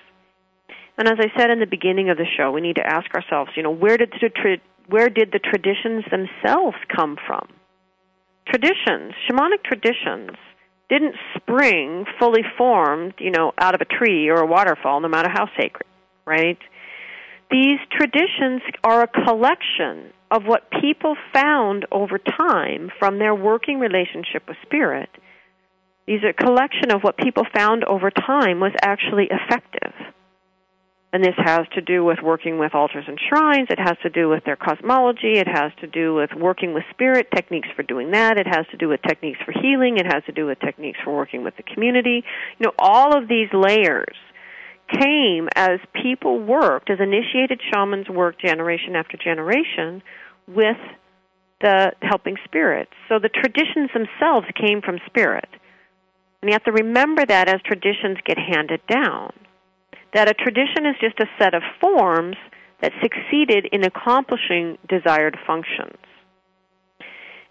[0.97, 3.51] And as I said in the beginning of the show, we need to ask ourselves,
[3.57, 7.47] you know, where did the tra- where did the traditions themselves come from?
[8.47, 10.37] Traditions, shamanic traditions,
[10.89, 15.29] didn't spring fully formed, you know, out of a tree or a waterfall, no matter
[15.29, 15.87] how sacred,
[16.25, 16.59] right?
[17.49, 24.43] These traditions are a collection of what people found over time from their working relationship
[24.47, 25.09] with spirit.
[26.05, 29.93] These are a collection of what people found over time was actually effective.
[31.13, 33.69] And this has to do with working with altars and shrines.
[33.69, 35.39] It has to do with their cosmology.
[35.39, 38.37] It has to do with working with spirit, techniques for doing that.
[38.37, 39.95] It has to do with techniques for healing.
[39.97, 42.25] It has to do with techniques for working with the community.
[42.59, 44.17] You know, all of these layers
[44.91, 50.03] came as people worked, as initiated shamans worked generation after generation
[50.47, 50.77] with
[51.61, 52.91] the helping spirits.
[53.09, 55.49] So the traditions themselves came from spirit.
[56.41, 59.33] And you have to remember that as traditions get handed down
[60.15, 62.37] that a tradition is just a set of forms
[62.81, 65.97] that succeeded in accomplishing desired functions.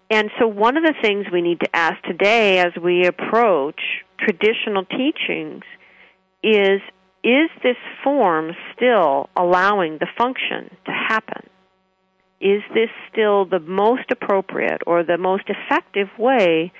[0.09, 3.79] And so, one of the things we need to ask today as we approach
[4.19, 5.63] traditional teachings
[6.43, 6.81] is
[7.23, 11.49] is this form still allowing the function to happen?
[12.41, 16.71] Is this still the most appropriate or the most effective way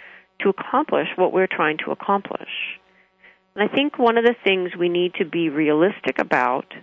[0.41, 2.49] to accomplish what we're trying to accomplish?
[3.55, 6.73] And I think one of the things we need to be realistic about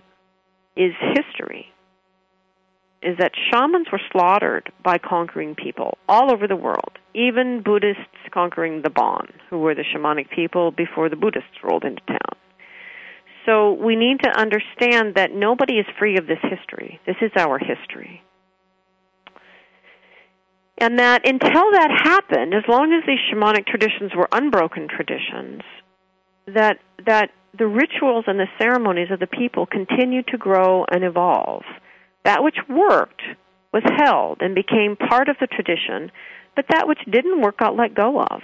[0.75, 1.67] is history.
[3.03, 8.81] Is that shamans were slaughtered by conquering people all over the world, even Buddhists conquering
[8.81, 12.39] the Bon, who were the shamanic people before the Buddhists rolled into town.
[13.45, 17.01] So we need to understand that nobody is free of this history.
[17.05, 18.23] This is our history.
[20.79, 25.61] And that until that happened, as long as these shamanic traditions were unbroken traditions,
[26.47, 31.63] that that the rituals and the ceremonies of the people continued to grow and evolve.
[32.25, 33.21] That which worked
[33.71, 36.11] was held and became part of the tradition,
[36.55, 38.41] but that which didn't work got let go of.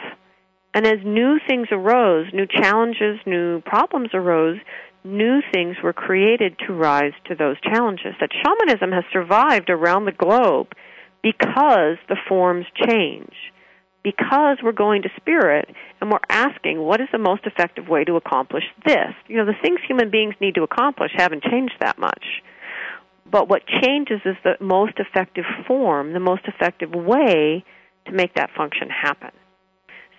[0.73, 4.59] And as new things arose, new challenges, new problems arose,
[5.03, 8.13] new things were created to rise to those challenges.
[8.19, 10.67] That shamanism has survived around the globe
[11.21, 13.33] because the forms change
[14.03, 15.67] because we're going to spirit
[15.99, 19.13] and we're asking what is the most effective way to accomplish this.
[19.27, 22.23] You know, the things human beings need to accomplish haven't changed that much.
[23.29, 27.63] But what changes is the most effective form, the most effective way
[28.05, 29.31] to make that function happen.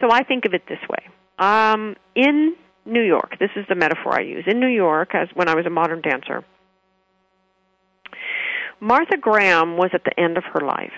[0.00, 1.08] So I think of it this way.
[1.38, 2.54] Um, in
[2.86, 4.44] New York, this is the metaphor I use.
[4.46, 6.44] In New York, as when I was a modern dancer,
[8.80, 10.92] Martha Graham was at the end of her life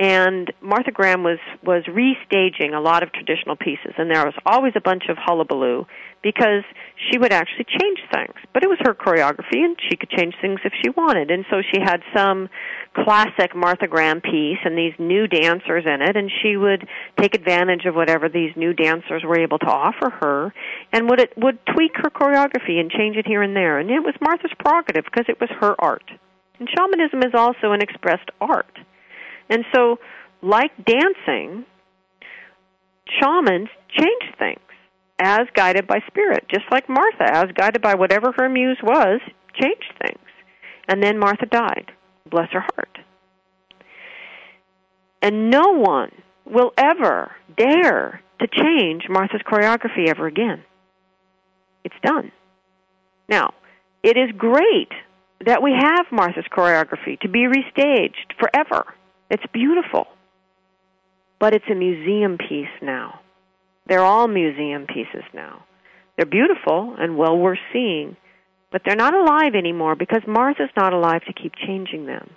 [0.00, 4.72] and Martha Graham was was restaging a lot of traditional pieces, and there was always
[4.74, 5.84] a bunch of hullabaloo
[6.22, 6.64] because
[6.96, 8.32] she would actually change things.
[8.54, 11.30] But it was her choreography, and she could change things if she wanted.
[11.30, 12.48] And so she had some
[12.94, 16.88] classic Martha Graham piece and these new dancers in it, and she would
[17.20, 20.54] take advantage of whatever these new dancers were able to offer her,
[20.94, 23.78] and would it would tweak her choreography and change it here and there.
[23.78, 26.10] And it was Martha's prerogative because it was her art.
[26.60, 28.78] And shamanism is also an expressed art.
[29.48, 29.98] And so,
[30.42, 31.64] like dancing,
[33.20, 34.60] shamans change things
[35.18, 39.20] as guided by spirit, just like Martha, as guided by whatever her muse was,
[39.60, 40.26] changed things.
[40.86, 41.92] And then Martha died.
[42.30, 42.98] Bless her heart.
[45.22, 46.10] And no one
[46.44, 50.62] will ever dare to change Martha's choreography ever again.
[51.84, 52.32] It's done.
[53.28, 53.54] Now,
[54.02, 54.88] it is great
[55.44, 58.84] that we have Martha's choreography to be restaged forever.
[59.30, 60.06] It's beautiful.
[61.38, 63.20] But it's a museum piece now.
[63.86, 65.64] They're all museum pieces now.
[66.16, 68.16] They're beautiful and well worth seeing,
[68.70, 72.30] but they're not alive anymore because Martha's not alive to keep changing them.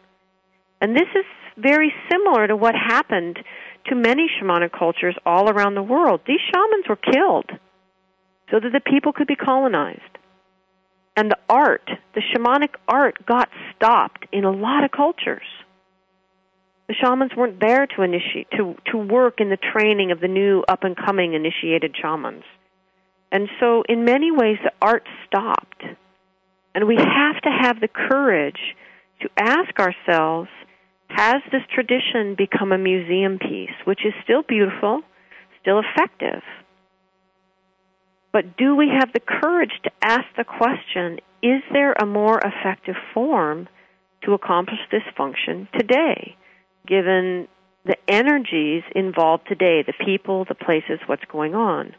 [0.79, 1.25] And this is
[1.57, 3.37] very similar to what happened
[3.87, 6.21] to many shamanic cultures all around the world.
[6.25, 7.49] These shamans were killed
[8.49, 10.01] so that the people could be colonized.
[11.15, 15.45] And the art, the shamanic art, got stopped in a lot of cultures.
[16.87, 20.63] The shamans weren't there to initiate to to work in the training of the new
[20.67, 22.43] up and coming initiated shamans.
[23.31, 25.83] And so in many ways the art stopped.
[26.75, 28.75] And we have to have the courage
[29.21, 30.49] to ask ourselves
[31.09, 35.01] has this tradition become a museum piece, which is still beautiful,
[35.61, 36.41] still effective?
[38.33, 42.95] But do we have the courage to ask the question is there a more effective
[43.13, 43.67] form
[44.25, 46.35] to accomplish this function today,
[46.87, 47.47] given
[47.85, 51.93] the energies involved today, the people, the places, what's going on?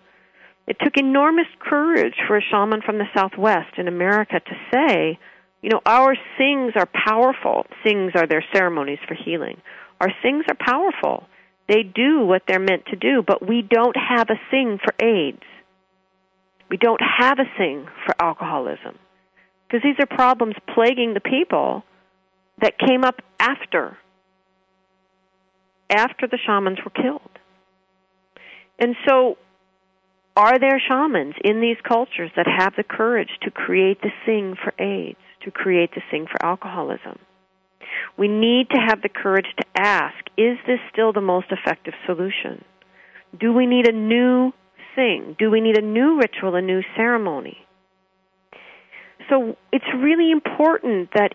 [0.67, 5.19] It took enormous courage for a shaman from the Southwest in America to say,
[5.61, 7.67] you know, our sings are powerful.
[7.87, 9.61] Sings are their ceremonies for healing.
[10.01, 11.25] Our sings are powerful.
[11.69, 15.43] They do what they're meant to do, but we don't have a sing for AIDS.
[16.71, 18.99] We don't have a sing for alcoholism.
[19.67, 21.85] Because these are problems plaguing the people
[22.61, 23.97] that came up after
[25.91, 27.21] after the shamans were killed.
[28.79, 29.37] And so
[30.37, 34.73] are there shamans in these cultures that have the courage to create the sing for
[34.83, 35.19] AIDS?
[35.45, 37.19] to create the thing for alcoholism.
[38.17, 42.65] We need to have the courage to ask, is this still the most effective solution?
[43.39, 44.53] Do we need a new
[44.95, 45.37] thing?
[45.39, 47.59] Do we need a new ritual, a new ceremony?
[49.31, 51.35] So it's really important that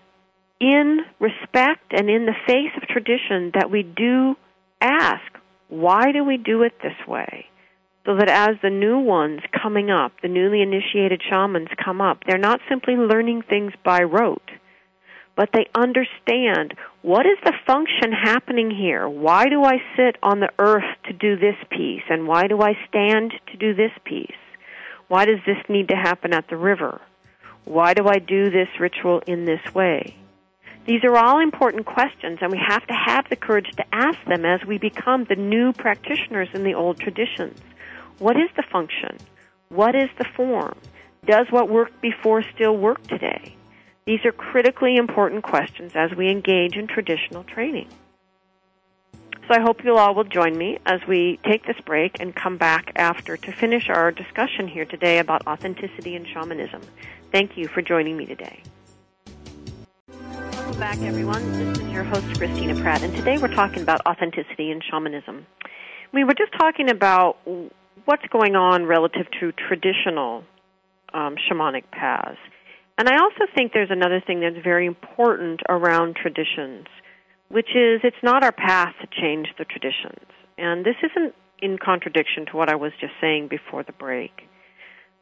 [0.59, 4.35] in respect and in the face of tradition that we do
[4.81, 5.23] ask,
[5.69, 7.45] why do we do it this way?
[8.09, 12.39] so that as the new ones coming up, the newly initiated shamans come up, they're
[12.39, 14.49] not simply learning things by rote,
[15.39, 19.07] but they understand what is the function happening here?
[19.07, 22.01] Why do I sit on the earth to do this piece?
[22.09, 24.35] And why do I stand to do this piece?
[25.07, 26.99] Why does this need to happen at the river?
[27.63, 30.17] Why do I do this ritual in this way?
[30.85, 34.43] These are all important questions, and we have to have the courage to ask them
[34.43, 37.57] as we become the new practitioners in the old traditions.
[38.17, 39.15] What is the function?
[39.69, 40.77] What is the form?
[41.25, 43.55] Does what worked before still work today?
[44.09, 47.87] These are critically important questions as we engage in traditional training.
[49.13, 52.57] So I hope you all will join me as we take this break and come
[52.57, 56.81] back after to finish our discussion here today about authenticity and shamanism.
[57.31, 58.63] Thank you for joining me today.
[60.07, 61.43] Welcome back, everyone.
[61.51, 65.45] This is your host, Christina Pratt, and today we're talking about authenticity and shamanism.
[66.13, 67.37] We were just talking about
[68.05, 70.45] what's going on relative to traditional
[71.13, 72.39] um, shamanic paths.
[72.99, 76.85] And I also think there's another thing that's very important around traditions,
[77.47, 80.27] which is it's not our path to change the traditions.
[80.57, 84.31] And this isn't in contradiction to what I was just saying before the break.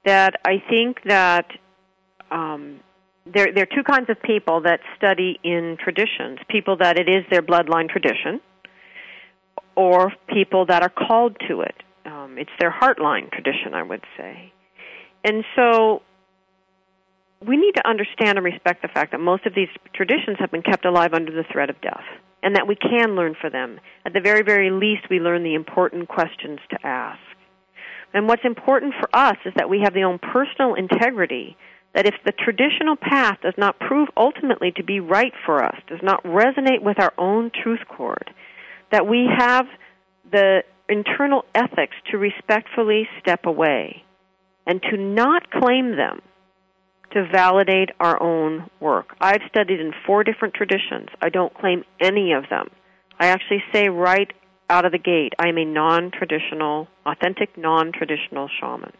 [0.05, 1.45] That I think that
[2.31, 2.79] um,
[3.31, 7.25] there, there are two kinds of people that study in traditions people that it is
[7.29, 8.41] their bloodline tradition,
[9.75, 11.75] or people that are called to it.
[12.07, 14.51] Um, it's their heartline tradition, I would say.
[15.23, 16.01] And so
[17.45, 20.63] we need to understand and respect the fact that most of these traditions have been
[20.63, 22.05] kept alive under the threat of death,
[22.41, 23.79] and that we can learn from them.
[24.05, 27.19] At the very, very least, we learn the important questions to ask.
[28.13, 31.57] And what's important for us is that we have the own personal integrity
[31.93, 35.99] that if the traditional path does not prove ultimately to be right for us, does
[36.03, 38.29] not resonate with our own truth chord,
[38.91, 39.65] that we have
[40.31, 44.03] the internal ethics to respectfully step away
[44.65, 46.21] and to not claim them
[47.11, 49.15] to validate our own work.
[49.19, 51.07] I've studied in four different traditions.
[51.21, 52.67] I don't claim any of them.
[53.19, 54.31] I actually say right
[54.69, 58.91] out of the gate, I am a non traditional, authentic non traditional shaman.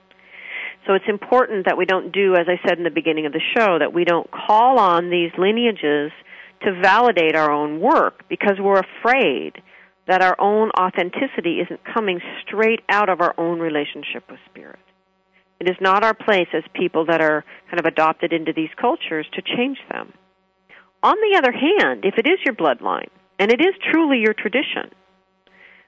[0.85, 3.41] So it's important that we don't do, as I said in the beginning of the
[3.55, 6.11] show, that we don't call on these lineages
[6.63, 9.61] to validate our own work because we're afraid
[10.07, 14.79] that our own authenticity isn't coming straight out of our own relationship with spirit.
[15.59, 19.27] It is not our place as people that are kind of adopted into these cultures
[19.33, 20.13] to change them.
[21.03, 24.91] On the other hand, if it is your bloodline, and it is truly your tradition,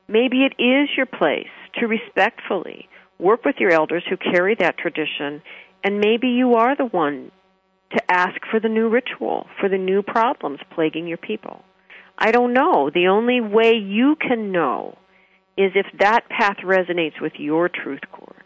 [0.08, 2.90] maybe it is your place to respectfully
[3.20, 5.42] work with your elders who carry that tradition,
[5.84, 7.32] and maybe you are the one
[7.92, 11.64] to ask for the new ritual, for the new problems plaguing your people.
[12.18, 12.90] I don't know.
[12.94, 14.98] The only way you can know
[15.58, 18.39] is if that path resonates with your truth chord.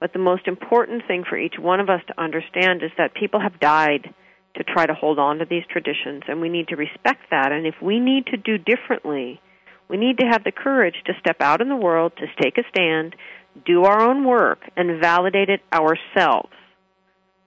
[0.00, 3.40] But the most important thing for each one of us to understand is that people
[3.40, 4.14] have died
[4.56, 7.52] to try to hold on to these traditions, and we need to respect that.
[7.52, 9.40] And if we need to do differently,
[9.88, 12.68] we need to have the courage to step out in the world, to take a
[12.68, 13.16] stand,
[13.64, 16.52] do our own work, and validate it ourselves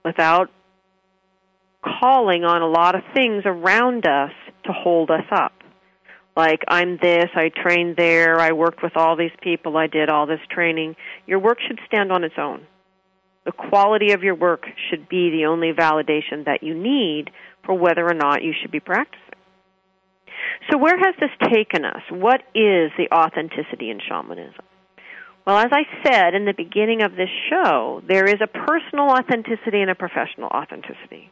[0.04, 0.50] without
[1.82, 4.32] calling on a lot of things around us
[4.64, 5.52] to hold us up.
[6.34, 10.26] Like, I'm this, I trained there, I worked with all these people, I did all
[10.26, 10.96] this training.
[11.26, 12.66] Your work should stand on its own.
[13.44, 17.30] The quality of your work should be the only validation that you need
[17.66, 19.18] for whether or not you should be practicing.
[20.70, 22.02] So, where has this taken us?
[22.10, 24.64] What is the authenticity in shamanism?
[25.46, 29.80] Well, as I said in the beginning of this show, there is a personal authenticity
[29.80, 31.30] and a professional authenticity.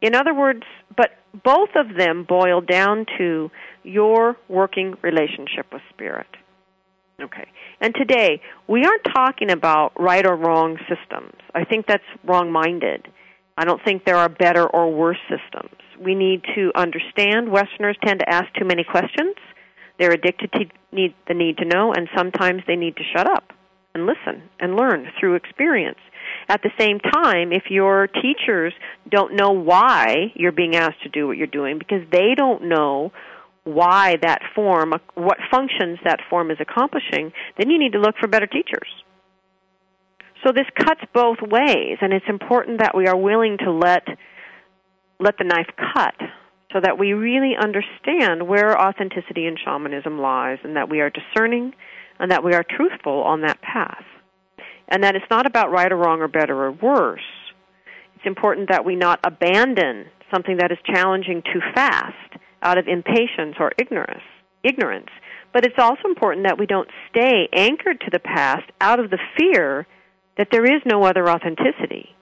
[0.00, 0.62] In other words,
[0.96, 1.10] but
[1.44, 3.50] both of them boil down to
[3.82, 6.26] your working relationship with spirit.
[7.20, 7.48] Okay.
[7.80, 11.34] And today, we aren't talking about right or wrong systems.
[11.54, 13.08] I think that's wrong minded.
[13.56, 15.74] I don't think there are better or worse systems.
[15.98, 19.34] We need to understand Westerners tend to ask too many questions.
[19.98, 23.52] They're addicted to need, the need to know, and sometimes they need to shut up
[23.94, 25.98] and listen and learn through experience.
[26.48, 28.72] At the same time, if your teachers
[29.10, 33.12] don't know why you're being asked to do what you're doing because they don't know
[33.64, 38.28] why that form, what functions that form is accomplishing, then you need to look for
[38.28, 38.88] better teachers.
[40.44, 44.06] So this cuts both ways, and it's important that we are willing to let
[45.18, 46.14] let the knife cut
[46.72, 51.72] so that we really understand where authenticity in shamanism lies and that we are discerning
[52.18, 54.04] and that we are truthful on that path
[54.88, 57.20] and that it's not about right or wrong or better or worse.
[58.16, 62.14] It's important that we not abandon something that is challenging too fast
[62.62, 64.22] out of impatience or ignorance.
[64.62, 65.10] Ignorance.
[65.52, 69.18] But it's also important that we don't stay anchored to the past out of the
[69.38, 69.86] fear
[70.36, 72.14] that there is no other authenticity.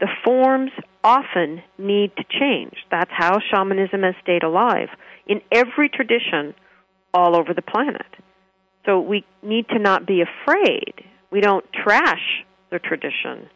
[0.00, 2.74] The forms often need to change.
[2.90, 4.88] That's how shamanism has stayed alive
[5.26, 6.54] in every tradition
[7.12, 8.06] all over the planet.
[8.84, 10.94] So we need to not be afraid
[11.34, 13.50] we don't trash the tradition,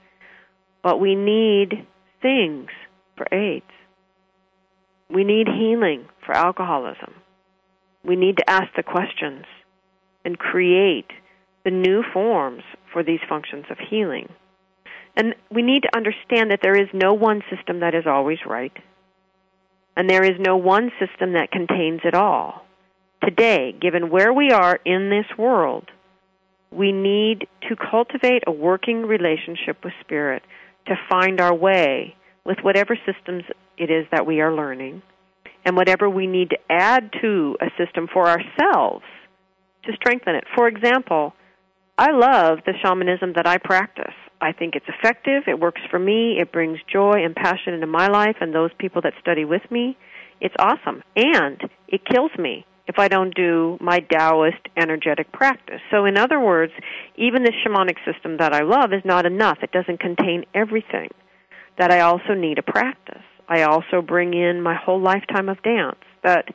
[0.82, 1.86] but we need
[2.20, 2.70] things
[3.16, 3.70] for AIDS.
[5.08, 7.14] We need healing for alcoholism.
[8.04, 9.44] We need to ask the questions
[10.24, 11.06] and create
[11.64, 14.28] the new forms for these functions of healing.
[15.16, 18.76] And we need to understand that there is no one system that is always right.
[19.96, 22.66] And there is no one system that contains it all.
[23.22, 25.90] Today, given where we are in this world,
[26.70, 30.42] we need to cultivate a working relationship with Spirit
[30.86, 32.14] to find our way
[32.44, 33.44] with whatever systems
[33.76, 35.02] it is that we are learning
[35.64, 39.04] and whatever we need to add to a system for ourselves
[39.84, 40.44] to strengthen it.
[40.56, 41.34] For example,
[41.96, 44.14] I love the shamanism that I practice.
[44.40, 48.06] I think it's effective, it works for me, it brings joy and passion into my
[48.06, 49.96] life and those people that study with me.
[50.40, 51.02] It's awesome.
[51.16, 55.80] And it kills me if I don't do my Taoist energetic practice.
[55.90, 56.72] So, in other words,
[57.16, 59.58] even the shamanic system that I love is not enough.
[59.62, 61.10] It doesn't contain everything.
[61.78, 63.22] That I also need a practice.
[63.48, 66.00] I also bring in my whole lifetime of dance.
[66.24, 66.46] That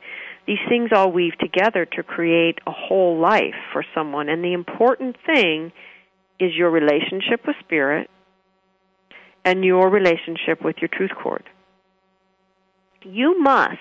[0.46, 4.28] these things all weave together to create a whole life for someone.
[4.28, 5.72] And the important thing
[6.40, 8.10] is your relationship with spirit
[9.44, 11.44] and your relationship with your truth cord.
[13.02, 13.78] You must,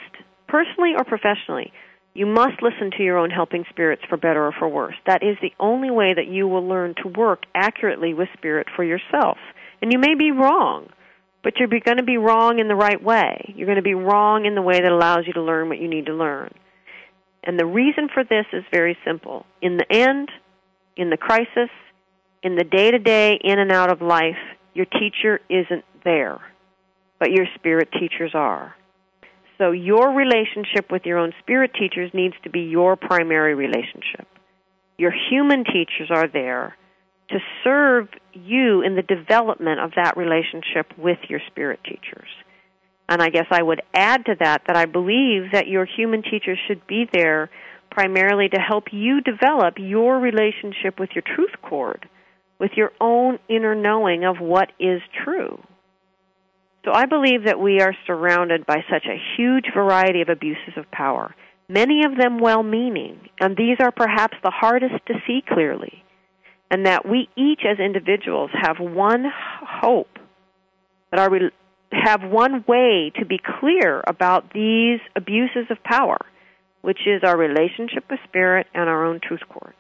[0.48, 1.74] personally or professionally,
[2.14, 4.96] you must listen to your own helping spirits for better or for worse.
[5.08, 8.84] That is the only way that you will learn to work accurately with spirit for
[8.84, 9.38] yourself.
[9.82, 10.90] And you may be wrong,
[11.44, 13.54] but you're going to be wrong in the right way.
[13.56, 15.90] You're going to be wrong in the way that allows you to learn what you
[15.90, 16.54] need to learn.
[17.44, 19.46] And the reason for this is very simple.
[19.62, 20.30] In the end,
[20.96, 21.70] in the crisis,
[22.44, 24.38] in the day to day, in and out of life,
[24.74, 26.40] your teacher isn't there,
[27.20, 28.76] but your spirit teachers are.
[29.64, 34.28] So your relationship with your own spirit teachers needs to be your primary relationship.
[34.98, 36.76] Your human teachers are there
[37.30, 42.28] to serve you in the development of that relationship with your spirit teachers.
[43.08, 46.60] And I guess I would add to that that I believe that your human teachers
[46.68, 47.50] should be there
[47.90, 52.10] primarily to help you develop your relationship with your truth cord,
[52.60, 55.64] with your own inner knowing of what is true.
[56.86, 60.92] So I believe that we are surrounded by such a huge variety of abuses of
[60.92, 61.34] power,
[61.70, 66.04] many of them well meaning, and these are perhaps the hardest to see clearly,
[66.70, 69.26] and that we each as individuals have one
[69.82, 70.20] hope,
[71.12, 71.52] that our
[71.92, 76.18] have one way to be clear about these abuses of power,
[76.82, 79.76] which is our relationship with spirit and our own truth cord.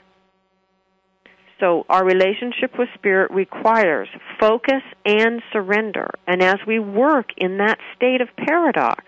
[1.63, 6.09] So our relationship with spirit requires focus and surrender.
[6.27, 9.05] And as we work in that state of paradox,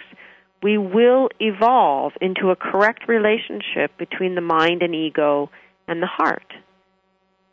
[0.64, 5.50] we will evolve into a correct relationship between the mind and ego
[5.86, 6.54] and the heart.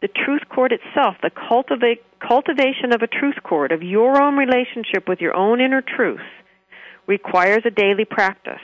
[0.02, 1.30] The truth cord itself, the
[2.20, 6.20] cultivation of a truth cord, of your own relationship with your own inner truth,
[7.08, 8.62] requires a daily practice.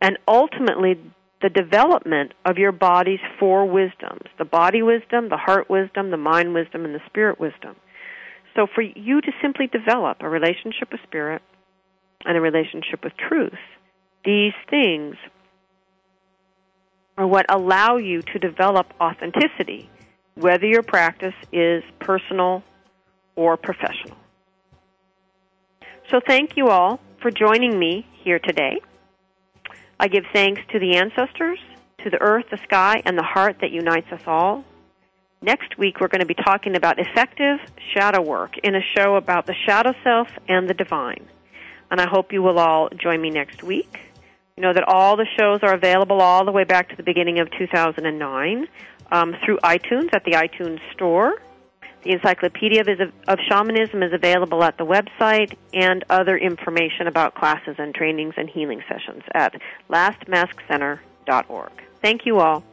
[0.00, 0.94] And ultimately,
[1.42, 6.54] the development of your body's four wisdoms the body wisdom, the heart wisdom, the mind
[6.54, 7.76] wisdom, and the spirit wisdom.
[8.54, 11.42] So, for you to simply develop a relationship with spirit
[12.24, 13.58] and a relationship with truth,
[14.24, 15.16] these things
[17.18, 19.90] are what allow you to develop authenticity,
[20.34, 22.62] whether your practice is personal
[23.36, 24.16] or professional.
[26.10, 28.80] So, thank you all for joining me here today.
[29.98, 31.58] I give thanks to the ancestors,
[32.02, 34.64] to the earth, the sky, and the heart that unites us all.
[35.40, 37.58] Next week, we're going to be talking about effective
[37.94, 41.26] shadow work in a show about the shadow self and the divine.
[41.90, 43.98] And I hope you will all join me next week.
[44.56, 47.40] You know that all the shows are available all the way back to the beginning
[47.40, 48.68] of 2009
[49.10, 51.34] um, through iTunes at the iTunes Store.
[52.02, 52.82] The Encyclopedia
[53.28, 58.50] of Shamanism is available at the website and other information about classes and trainings and
[58.50, 59.54] healing sessions at
[59.88, 61.72] lastmaskcenter.org.
[62.00, 62.64] Thank you all.